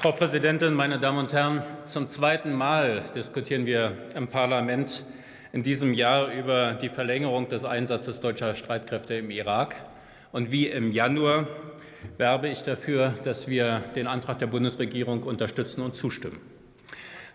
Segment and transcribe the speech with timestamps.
[0.00, 1.60] Frau Präsidentin, meine Damen und Herren!
[1.84, 5.02] Zum zweiten Mal diskutieren wir im Parlament
[5.52, 9.74] in diesem Jahr über die Verlängerung des Einsatzes deutscher Streitkräfte im Irak.
[10.30, 11.48] Und wie im Januar
[12.16, 16.40] werbe ich dafür, dass wir den Antrag der Bundesregierung unterstützen und zustimmen.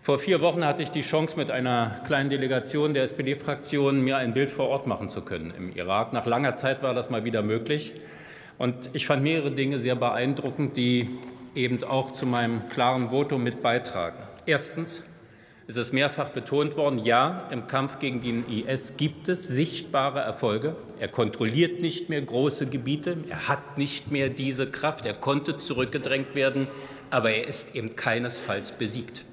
[0.00, 4.32] Vor vier Wochen hatte ich die Chance, mit einer kleinen Delegation der SPD-Fraktion mir ein
[4.32, 6.14] Bild vor Ort machen zu können im Irak.
[6.14, 7.92] Nach langer Zeit war das mal wieder möglich.
[8.56, 11.10] Und ich fand mehrere Dinge sehr beeindruckend, die
[11.54, 14.18] eben auch zu meinem klaren Votum mit beitragen.
[14.46, 15.02] Erstens
[15.66, 20.76] ist es mehrfach betont worden, ja, im Kampf gegen den IS gibt es sichtbare Erfolge.
[21.00, 26.34] Er kontrolliert nicht mehr große Gebiete, er hat nicht mehr diese Kraft, er konnte zurückgedrängt
[26.34, 26.66] werden,
[27.10, 29.24] aber er ist eben keinesfalls besiegt.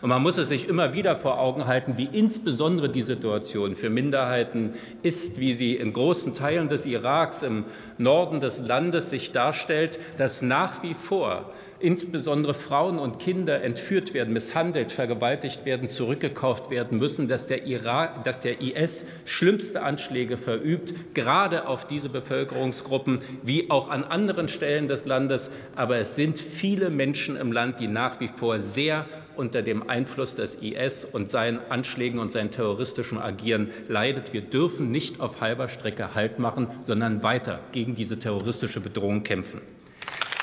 [0.00, 3.90] Und man muss es sich immer wieder vor Augen halten, wie insbesondere die Situation für
[3.90, 7.64] Minderheiten ist, wie sie in großen Teilen des Iraks im
[7.98, 14.32] Norden des Landes sich darstellt, dass nach wie vor insbesondere Frauen und Kinder entführt werden,
[14.32, 21.14] misshandelt, vergewaltigt werden, zurückgekauft werden müssen, dass der, Irak, dass der IS schlimmste Anschläge verübt,
[21.14, 25.50] gerade auf diese Bevölkerungsgruppen wie auch an anderen Stellen des Landes.
[25.76, 29.06] Aber es sind viele Menschen im Land, die nach wie vor sehr
[29.38, 34.32] unter dem Einfluss des IS und seinen Anschlägen und seinem terroristischen Agieren leidet.
[34.32, 39.60] Wir dürfen nicht auf halber Strecke Halt machen, sondern weiter gegen diese terroristische Bedrohung kämpfen.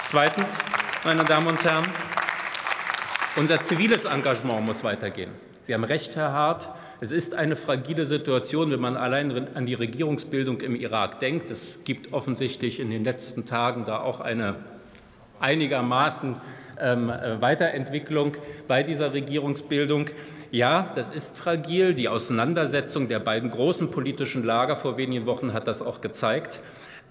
[0.05, 0.59] Zweitens
[1.03, 1.85] meine Damen und Herren.
[3.35, 5.31] Unser ziviles Engagement muss weitergehen.
[5.63, 6.69] Sie haben recht, Herr Hart.
[7.01, 11.51] Es ist eine fragile Situation, wenn man allein an die Regierungsbildung im Irak denkt.
[11.51, 14.55] Es gibt offensichtlich in den letzten Tagen da auch eine
[15.39, 16.37] einigermaßen
[16.79, 18.37] ähm, Weiterentwicklung
[18.67, 20.09] bei dieser Regierungsbildung.
[20.51, 21.93] Ja, das ist fragil.
[21.93, 26.59] Die Auseinandersetzung der beiden großen politischen Lager vor wenigen Wochen hat das auch gezeigt.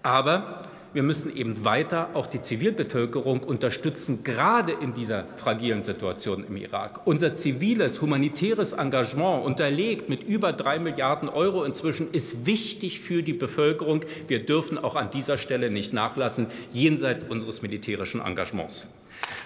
[0.02, 0.62] Aber
[0.94, 7.00] wir müssen eben weiter auch die Zivilbevölkerung unterstützen, gerade in dieser fragilen Situation im Irak.
[7.04, 13.32] Unser ziviles, humanitäres Engagement, unterlegt mit über drei Milliarden Euro inzwischen, ist wichtig für die
[13.32, 14.04] Bevölkerung.
[14.28, 18.86] Wir dürfen auch an dieser Stelle nicht nachlassen, jenseits unseres militärischen Engagements.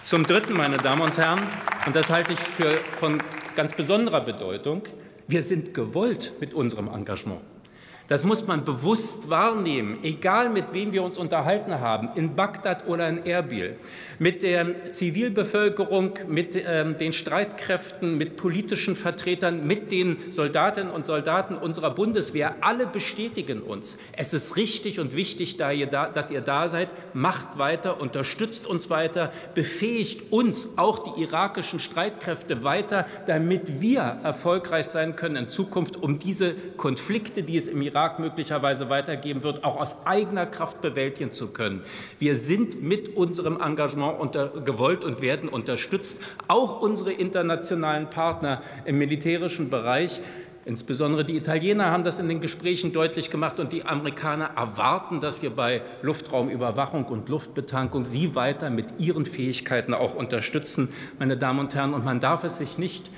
[0.03, 1.41] Zum Dritten, meine Damen und Herren,
[1.87, 3.23] und das halte ich für von
[3.57, 4.83] ganz besonderer Bedeutung,
[5.29, 7.41] wir sind gewollt mit unserem Engagement.
[8.09, 13.07] Das muss man bewusst wahrnehmen, egal mit wem wir uns unterhalten haben, in Bagdad oder
[13.07, 13.77] in Erbil,
[14.19, 21.55] mit der Zivilbevölkerung, mit äh, den Streitkräften, mit politischen Vertretern, mit den Soldatinnen und Soldaten
[21.59, 22.55] unserer Bundeswehr.
[22.63, 23.99] Alle bestätigen uns.
[24.17, 26.89] Es ist richtig und wichtig, da ihr da, dass ihr da seid.
[27.13, 34.87] Macht weiter, unterstützt uns weiter, befähigt uns, auch die irakischen Streitkräfte weiter, damit wir erfolgreich
[34.87, 39.65] sein können in Zukunft, um diese Konflikte, die es im Irak Irak möglicherweise weitergeben wird,
[39.65, 41.83] auch aus eigener Kraft bewältigen zu können.
[42.21, 46.21] Wir sind mit unserem Engagement unter, gewollt und werden unterstützt.
[46.47, 50.21] Auch unsere internationalen Partner im militärischen Bereich
[50.65, 55.41] Insbesondere die Italiener haben das in den Gesprächen deutlich gemacht und die Amerikaner erwarten, dass
[55.41, 61.75] wir bei Luftraumüberwachung und Luftbetankung sie weiter mit ihren Fähigkeiten auch unterstützen, meine Damen und
[61.75, 61.95] Herren.
[61.95, 63.11] Und man darf es sich nicht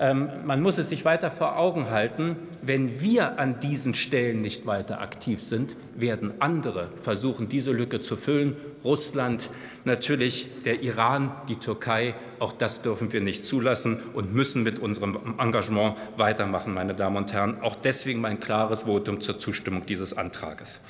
[0.00, 5.02] man muss es sich weiter vor Augen halten, wenn wir an diesen Stellen nicht weiter
[5.02, 8.56] aktiv sind, werden andere versuchen, diese Lücke zu füllen.
[8.82, 9.50] Russland,
[9.84, 15.18] natürlich der Iran, die Türkei, auch das dürfen wir nicht zulassen und müssen mit unserem
[15.38, 17.60] Engagement weitermachen, meine Damen und Herren.
[17.60, 20.80] Auch deswegen mein klares Votum zur Zustimmung dieses Antrages.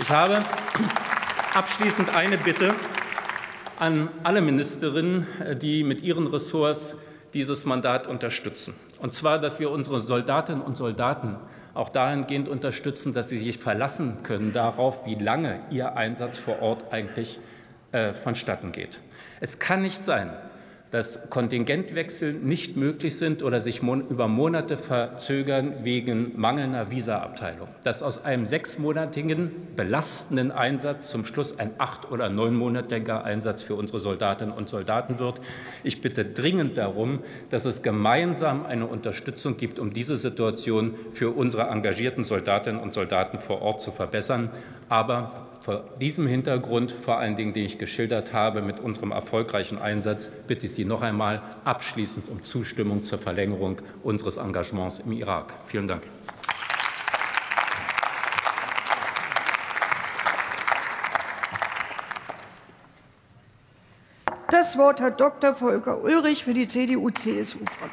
[0.00, 0.38] Ich habe
[1.52, 2.74] abschließend eine Bitte
[3.80, 5.26] an alle Ministerinnen,
[5.60, 6.96] die mit ihren Ressorts
[7.36, 8.72] dieses Mandat unterstützen.
[8.98, 11.36] Und zwar, dass wir unsere Soldatinnen und Soldaten
[11.74, 16.92] auch dahingehend unterstützen, dass sie sich verlassen können darauf, wie lange ihr Einsatz vor Ort
[16.94, 17.38] eigentlich
[17.92, 19.00] äh, vonstatten geht.
[19.40, 20.30] Es kann nicht sein,
[20.96, 27.68] dass Kontingentwechsel nicht möglich sind oder sich über Monate verzögern wegen mangelnder Visaabteilung.
[27.84, 34.00] Dass aus einem sechsmonatigen belastenden Einsatz zum Schluss ein acht- oder neunmonatiger Einsatz für unsere
[34.00, 35.42] Soldatinnen und Soldaten wird.
[35.84, 37.18] Ich bitte dringend darum,
[37.50, 43.38] dass es gemeinsam eine Unterstützung gibt, um diese Situation für unsere engagierten Soldatinnen und Soldaten
[43.38, 44.48] vor Ort zu verbessern.
[44.88, 50.30] Aber vor diesem Hintergrund, vor allen Dingen, den ich geschildert habe, mit unserem erfolgreichen Einsatz,
[50.46, 55.54] bitte ich Sie noch einmal abschließend um Zustimmung zur Verlängerung unseres Engagements im Irak.
[55.66, 56.02] Vielen Dank.
[64.52, 65.52] Das Wort hat Dr.
[65.52, 67.76] Volker Ulrich für die CDU-CSU-Fraktion.